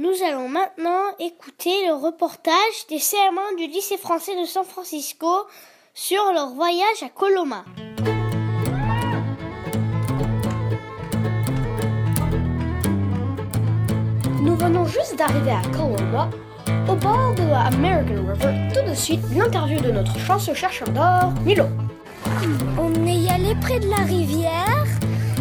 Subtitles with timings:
[0.00, 5.26] Nous allons maintenant écouter le reportage des CM1 du lycée français de San Francisco
[5.92, 7.64] sur leur voyage à Coloma.
[14.40, 16.30] Nous venons juste d'arriver à Coloma,
[16.88, 18.68] au bord de la American River.
[18.72, 21.64] Tout de suite, l'interview de notre chanceux chercheur d'or, Milo.
[22.78, 24.86] On est allé près de la rivière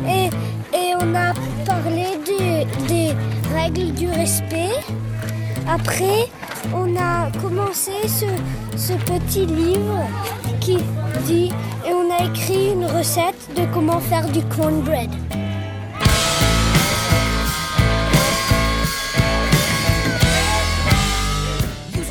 [0.07, 0.29] et,
[0.75, 1.33] et on a
[1.63, 3.13] parlé des, des
[3.53, 4.75] règles du respect.
[5.67, 6.29] Après,
[6.73, 8.25] on a commencé ce,
[8.77, 10.07] ce petit livre
[10.59, 10.77] qui
[11.25, 11.51] dit
[11.85, 15.09] et on a écrit une recette de comment faire du cornbread.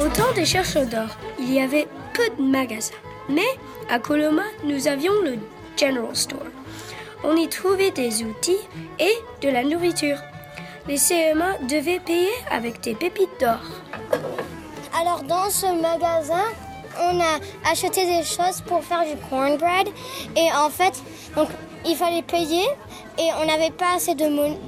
[0.01, 2.95] Au temps des chercheurs d'or, il y avait peu de magasins.
[3.29, 3.43] Mais
[3.91, 5.39] à Coloma, nous avions le
[5.77, 6.47] General Store.
[7.25, 10.19] On y trouvait des outils et de la nourriture.
[10.89, 13.59] Les CM1 devaient payer avec des pépites d'or.
[15.01, 16.45] Alors dans ce magasin,
[17.01, 19.89] on a acheté des choses pour faire du cornbread
[20.37, 20.95] et en fait,
[21.35, 21.49] donc
[21.85, 22.65] il fallait payer
[23.19, 24.59] et on n'avait pas assez de mon-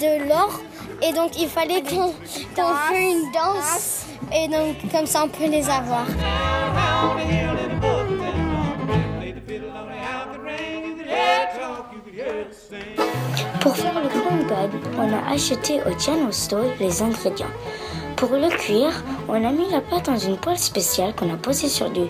[0.00, 0.58] de l'or
[1.02, 2.12] et donc il fallait qu'on
[2.56, 6.06] qu'on fasse une danse et donc comme ça on peut les avoir.
[13.68, 17.52] Pour faire le cornbread, on a acheté au General Store les ingrédients.
[18.16, 21.68] Pour le cuire, on a mis la pâte dans une poêle spéciale qu'on a posée
[21.68, 22.06] sur du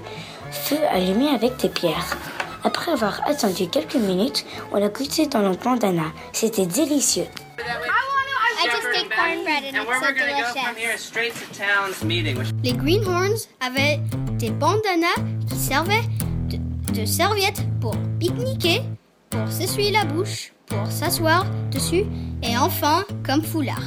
[0.53, 2.17] feu allumé avec des pierres.
[2.62, 6.12] Après avoir attendu quelques minutes, on a goûté dans notre bandana.
[6.33, 7.27] C'était délicieux.
[7.27, 11.59] I just ate cornbread and And where we're gonna go from here is straight to
[11.59, 13.98] town's meeting, which Les Greenhorns avaient
[14.39, 16.06] des bandanas qui servaient
[16.50, 16.59] de,
[16.93, 18.83] de serviettes pour pique-niquer,
[19.31, 22.05] pour s'essuyer la bouche, pour s'asseoir dessus
[22.42, 23.83] et enfin comme foulard.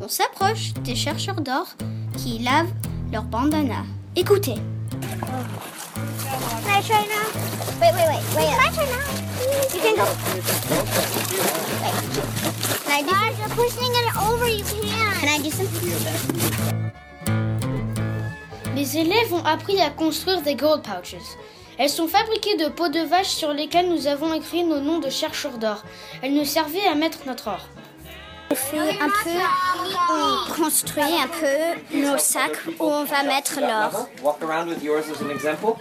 [0.00, 1.66] On s'approche des chercheurs d'or
[2.16, 2.72] qui lavent
[3.12, 3.84] leurs bandanas.
[4.16, 4.56] Écoutez.
[4.90, 7.28] Can I try now?
[7.80, 8.46] Wait, wait, wait, wait.
[8.46, 9.04] Can I try now?
[9.72, 10.06] You can go.
[11.80, 12.04] Wait.
[12.84, 14.48] Can I do Guys, you're pushing it over.
[14.48, 15.18] You can't.
[15.20, 15.68] Can I do some?
[18.74, 21.14] Les élèves ont appris à construire des gold pouches.
[21.78, 25.10] Elles sont fabriquées de peaux de vache sur lesquelles nous avons écrit nos noms de
[25.10, 25.82] chercheurs d'or.
[26.22, 27.68] Elles nous servaient à mettre notre or.
[28.50, 29.30] On fait un peu,
[30.12, 34.08] on construit un peu nos sacs où on va mettre l'or.
[34.22, 35.74] walk around with yours as an example?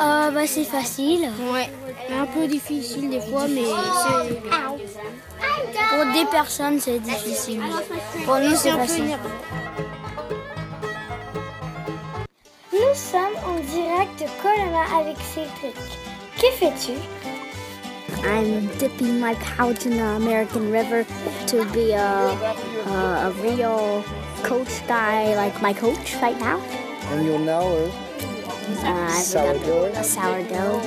[0.00, 1.30] Ah bah c'est facile.
[1.52, 1.70] Ouais,
[2.10, 4.40] un peu difficile des fois, mais c'est
[5.90, 7.62] Pour des personnes c'est difficile.
[8.24, 9.16] Pour nous c'est facile.
[12.90, 15.76] Nous sommes en direct de Coloma avec Cédric.
[16.40, 16.94] Que fais-tu?
[18.26, 21.04] I'm dipping my pouch in the American River
[21.46, 22.34] to be a,
[22.88, 24.02] a, a real
[24.42, 26.58] coach guy like my coach right now.
[27.12, 27.92] And you'll now learn
[28.84, 29.92] Uh, Sourdough.
[29.94, 30.80] a sourdough.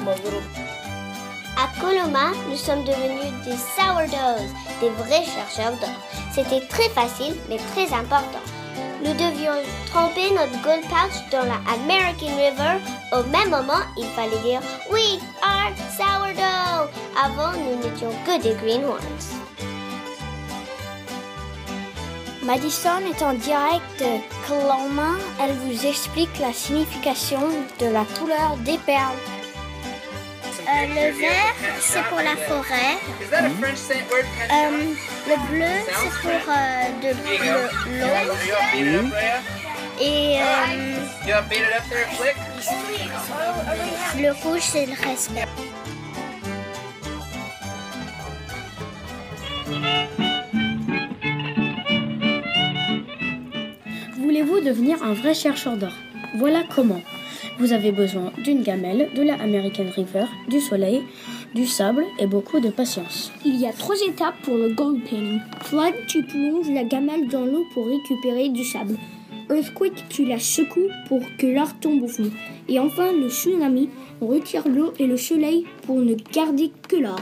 [1.55, 4.43] À Coloma, nous sommes devenus des sourdoughs,
[4.81, 5.95] des vrais chercheurs d'or.
[6.33, 8.43] C'était très facile, mais très important.
[9.03, 9.51] Nous devions
[9.87, 12.79] tremper notre gold pouch dans la American River.
[13.11, 16.89] Au même moment, il fallait dire We are sourdough.
[17.21, 19.41] Avant, nous n'étions que des greenhorns.
[22.43, 25.15] Madison est en direct de Coloma.
[25.41, 27.41] Elle vous explique la signification
[27.79, 29.42] de la couleur des perles.
[30.65, 32.95] Euh, le vert, c'est pour la forêt.
[33.21, 34.25] Is that a French sa- word?
[34.49, 34.93] Euh,
[35.27, 38.05] le bleu, c'est pour euh, de le- l'eau.
[38.05, 39.39] You wanna beat it up, Rhea?
[40.01, 40.97] Et euh,
[44.21, 45.47] le rouge, c'est le respect.
[54.17, 55.93] Voulez-vous devenir un vrai chercheur d'or?
[56.35, 57.01] Voilà comment.
[57.59, 61.03] Vous avez besoin d'une gamelle, de la American River, du soleil,
[61.53, 63.31] du sable et beaucoup de patience.
[63.45, 65.39] Il y a trois étapes pour le gold painting.
[65.61, 68.97] Flood, tu plonges la gamelle dans l'eau pour récupérer du sable.
[69.49, 72.31] Earthquake, tu la secoues pour que l'or tombe au fond.
[72.67, 73.89] Et enfin, le tsunami,
[74.21, 77.19] on retire l'eau et le soleil pour ne garder que l'or.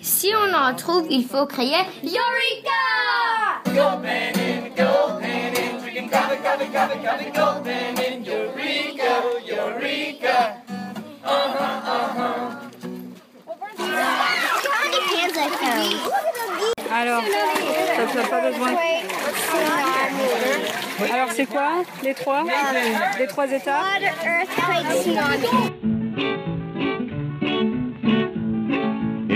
[0.00, 2.84] Si on en trouve, il faut crier Eureka!
[16.92, 17.22] Alors,
[17.96, 18.70] ça n'as pas besoin.
[21.12, 22.44] Alors c'est quoi les trois?
[23.18, 23.84] Les trois étapes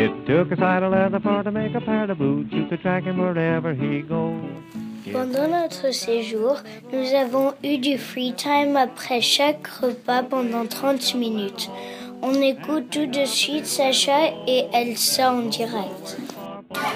[0.01, 2.53] It took a side of leather for to make a pair of boots.
[2.53, 4.39] You could track him wherever he goes.
[5.13, 6.59] Pendant notre séjour,
[6.93, 11.71] nous avons eu du free time après chaque repas pendant 30 minutes.
[12.23, 16.17] On écoute tout de suite Sacha et Elsa en direct.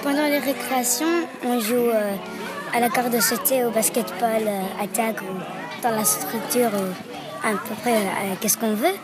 [0.02, 2.14] Pendant les récréations, on joue euh,
[2.74, 7.46] à la corde de sauter, au basketball, euh, à tag ou dans la structure, ou
[7.46, 8.96] à peu près euh, qu'est-ce qu'on veut.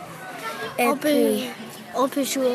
[0.77, 1.49] Et On peut, puis,
[1.95, 2.45] on peut jouer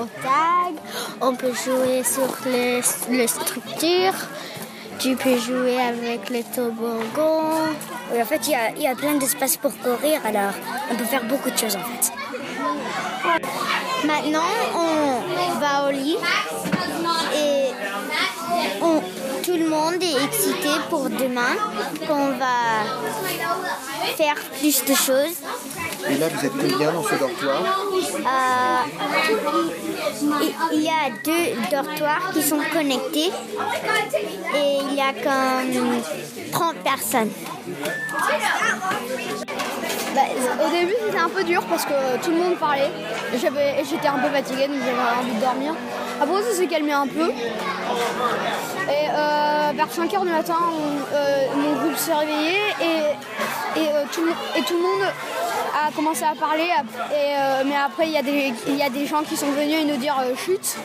[0.00, 0.74] au tag,
[1.20, 2.80] on peut jouer sur les,
[3.10, 4.14] les structures,
[4.98, 7.68] tu peux jouer avec les toboggans.
[8.12, 10.52] oui, en fait, il y a, il y a plein d'espace pour courir, alors
[10.90, 12.12] on peut faire beaucoup de choses en fait.
[14.04, 16.16] Maintenant, on va au lit
[17.34, 17.70] et
[18.82, 19.02] on-
[19.44, 21.54] tout le monde est excité pour demain
[22.06, 22.84] qu'on va
[24.16, 25.36] faire plus de choses.
[26.08, 27.62] Et là, vous êtes combien dans ce dortoir
[27.92, 28.82] Euh,
[30.42, 33.30] il- il y a deux dortoirs qui sont connectés
[34.54, 36.00] et il y a comme
[36.52, 37.30] 30 personnes.
[40.20, 42.90] Bah, au début, c'était un peu dur parce que tout le monde parlait.
[43.34, 45.74] Et j'avais- et J'étais un peu fatiguée, donc j'avais envie de dormir.
[46.20, 47.30] Après, ça s'est calmé un peu.
[47.30, 53.88] Et euh, vers 5 h du matin, on- euh, mon groupe s'est réveillé et, et,
[53.88, 54.22] euh, tout,
[54.56, 55.08] et tout le monde
[55.86, 56.68] a commencé à parler.
[57.12, 59.86] Et, mais après, il y, a des- il y a des gens qui sont venus
[59.86, 60.76] nous dire chute.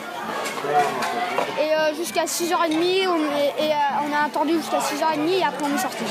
[1.60, 3.16] Et jusqu'à 6h30, on,
[3.62, 3.70] et,
[4.08, 6.04] on a attendu jusqu'à 6h30 et après on est sorti.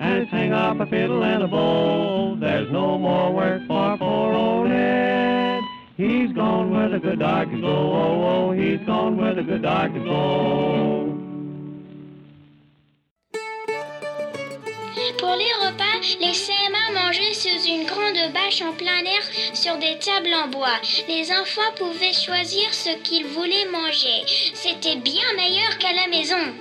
[0.00, 2.36] And hang up a fiddle and a bow.
[2.38, 5.60] There's no more work for poor old Ed.
[5.96, 7.66] He's gone where the good doctors go.
[7.66, 11.14] Oh, oh, he's gone where the good doctors go.
[15.18, 19.22] Pour les repas, les CMA mangeaient sous une grande bâche en plein air
[19.52, 20.78] sur des tables en bois.
[21.08, 24.22] Les enfants pouvaient choisir ce qu'ils voulaient manger.
[24.54, 26.54] C'était bien meilleur qu'à la maison.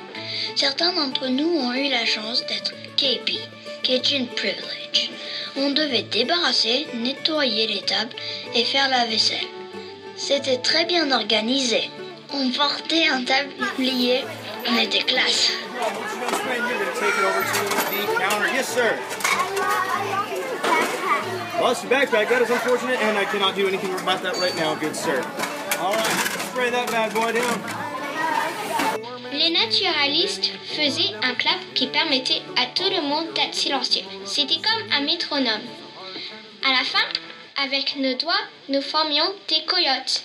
[0.56, 3.38] Certains d'entre nous ont eu la chance d'être KP,
[3.84, 5.12] Kitchen Privilege.
[5.56, 8.16] On devait débarrasser, nettoyer les tables
[8.56, 9.48] et faire la vaisselle.
[10.16, 11.92] C'était très bien organisé.
[12.34, 14.26] On portait un tablier,
[14.68, 15.52] on était classe.
[21.62, 22.30] Lost your backpack.
[22.30, 25.24] That is unfortunate, and I cannot do anything about that right now, good sir.
[25.80, 27.77] All right, spray that bad boy down.
[29.38, 34.02] Les naturalistes faisaient un clap qui permettait à tout le monde d'être silencieux.
[34.26, 35.62] C'était comme un métronome.
[36.66, 37.06] À la fin,
[37.64, 38.34] avec nos doigts,
[38.70, 40.24] nous formions des coyotes.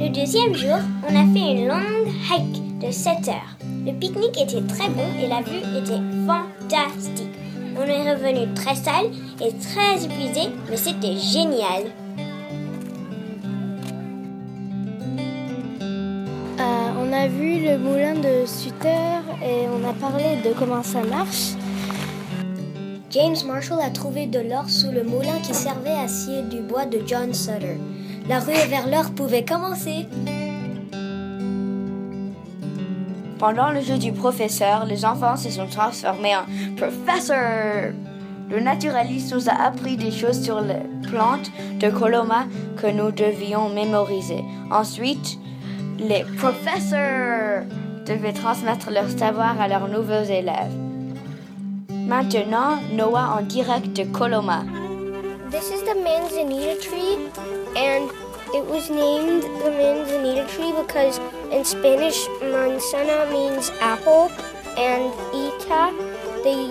[0.00, 0.78] Le deuxième jour,
[1.08, 3.56] on a fait une longue hike de 7 heures.
[3.86, 7.33] Le pique-nique était très bon et la vue était fantastique.
[7.76, 9.06] On est revenu très sale
[9.40, 11.90] et très épuisé, mais c'était génial.
[16.60, 21.02] Euh, on a vu le moulin de Sutter et on a parlé de comment ça
[21.02, 21.54] marche.
[23.10, 26.86] James Marshall a trouvé de l'or sous le moulin qui servait à scier du bois
[26.86, 27.78] de John Sutter.
[28.28, 30.06] La ruée vers l'or pouvait commencer.
[33.46, 36.44] Pendant le jeu du professeur, les enfants se sont transformés en
[36.78, 37.92] professeur.
[38.48, 40.80] Le naturaliste nous a appris des choses sur les
[41.10, 42.46] plantes de Coloma
[42.78, 44.42] que nous devions mémoriser.
[44.70, 45.38] Ensuite,
[45.98, 47.64] les professeurs
[48.06, 50.72] devaient transmettre leur savoir à leurs nouveaux élèves.
[51.90, 54.64] Maintenant, Noah en direct de Coloma.
[55.50, 57.18] This is the manzanita tree,
[57.76, 58.10] and
[58.54, 61.18] it was named the manzanita tree because
[61.50, 64.30] in Spanish, manzana means apple,
[64.78, 65.90] and ita,
[66.44, 66.70] they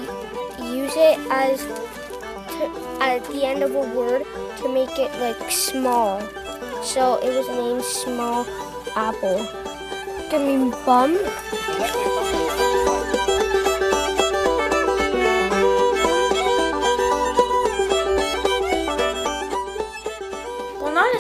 [0.64, 1.60] use it as
[2.56, 2.64] to,
[3.04, 4.24] at the end of a word
[4.60, 6.22] to make it like small.
[6.84, 8.46] So it was named Small
[8.96, 9.46] Apple.
[10.32, 11.14] I mean bum.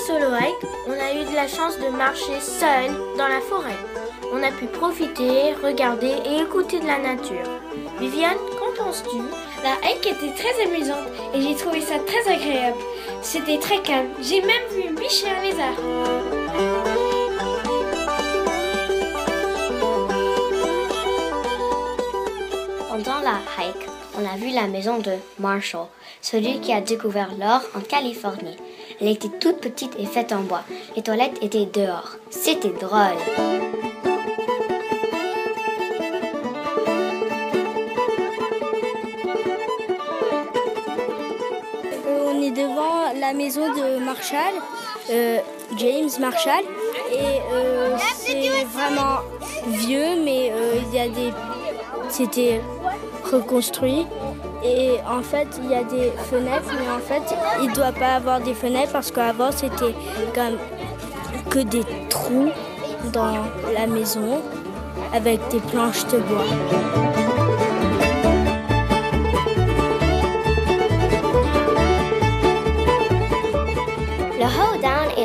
[0.05, 3.77] Solo hike, on a eu de la chance de marcher seul dans la forêt.
[4.33, 7.47] On a pu profiter, regarder et écouter de la nature.
[7.99, 9.17] Viviane, qu'en penses-tu?
[9.63, 12.77] La hike était très amusante et j'ai trouvé ça très agréable.
[13.21, 14.09] C'était très calme.
[14.21, 15.77] J'ai même vu une biche et un lézard.
[22.89, 23.87] Pendant la hike,
[24.19, 25.87] on a vu la maison de Marshall,
[26.21, 28.57] celui qui a découvert l'or en Californie.
[29.01, 30.63] Elle était toute petite et faite en bois.
[30.95, 32.17] Les toilettes étaient dehors.
[32.29, 33.17] C'était drôle.
[42.43, 44.53] est devant la maison de Marshall,
[45.09, 45.37] euh,
[45.77, 46.63] James Marshall.
[47.11, 49.19] Et euh, c'est vraiment
[49.67, 51.31] vieux, mais euh, il y a des.
[52.09, 52.61] C'était
[53.31, 54.05] reconstruit.
[54.65, 58.15] Et en fait, il y a des fenêtres, mais en fait, il ne doit pas
[58.15, 59.93] avoir des fenêtres parce qu'avant, c'était
[60.33, 60.57] comme
[61.49, 62.49] que des trous
[63.11, 64.41] dans la maison
[65.13, 67.22] avec des planches de bois.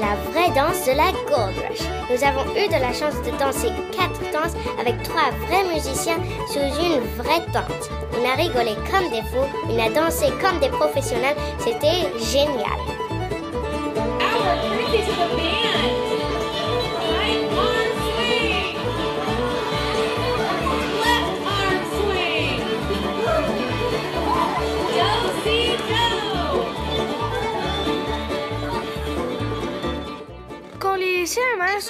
[0.08, 1.84] La vraie danse de la Gold Rush.
[2.10, 6.18] Nous avons eu de la chance de danser quatre danses avec trois vrais musiciens
[6.50, 7.90] sous une vraie tente.
[8.16, 12.78] On a rigolé comme des fous, on a dansé comme des professionnels, c'était génial.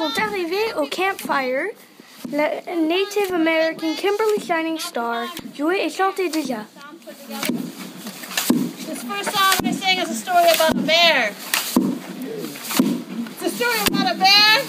[0.09, 1.67] Sont arrivés au campfire,
[2.31, 5.25] la Native American Kimberly Shining Star
[5.57, 6.65] jouait et chantait déjà.
[8.87, 11.33] This first song I sing is a story about a bear.
[13.31, 14.63] It's a story about a bear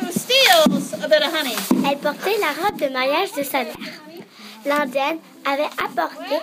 [0.00, 1.56] who steals a bit of honey.
[1.88, 3.74] Elle portait la robe de mariage de sa mère.
[4.66, 6.36] L'indienne avait apporté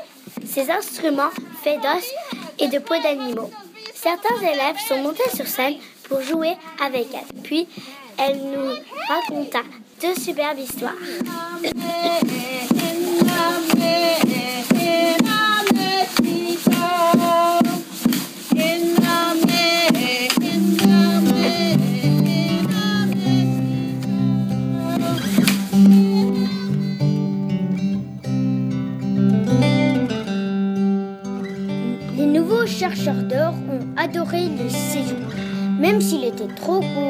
[0.45, 1.31] ses instruments
[1.63, 2.05] faits d'os
[2.59, 3.51] et de peau d'animaux.
[3.93, 5.75] Certains élèves sont montés sur scène
[6.07, 7.41] pour jouer avec elle.
[7.43, 7.67] Puis,
[8.17, 8.73] elle nous
[9.07, 9.59] raconta
[10.01, 10.93] deux superbes histoires.
[32.15, 35.17] Les nouveaux chercheurs d'or ont adoré le séjour,
[35.79, 37.06] même s'il était trop court.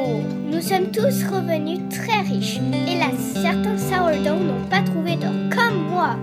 [0.68, 2.60] Sommes tous revenus très riches.
[2.86, 6.14] Hélas, certains sourdough n'ont pas trouvé d'or, comme moi.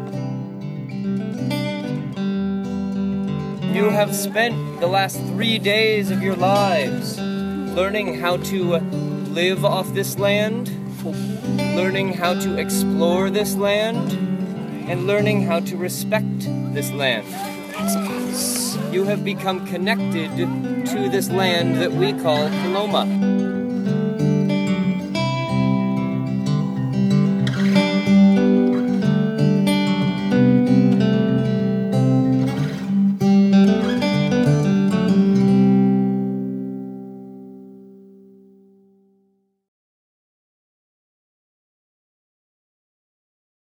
[3.74, 7.18] You have spent the last three days of your lives
[7.76, 8.78] learning how to
[9.34, 10.70] live off this land,
[11.76, 14.14] learning how to explore this land,
[14.88, 17.26] and learning how to respect this land.
[18.94, 23.65] You have become connected to this land that we call Paloma.